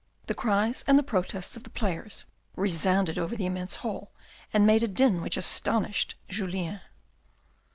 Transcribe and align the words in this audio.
The 0.25 0.33
cries 0.33 0.83
and 0.87 0.97
the 0.97 1.03
protests 1.03 1.55
of 1.55 1.61
the 1.61 1.69
players 1.69 2.25
resounded 2.55 3.19
over 3.19 3.35
the 3.35 3.45
immense 3.45 3.75
hall, 3.85 4.09
and 4.51 4.65
made 4.65 4.81
a 4.81 4.87
din 4.87 5.21
which 5.21 5.37
astonished 5.37 6.15
Julien. 6.27 6.81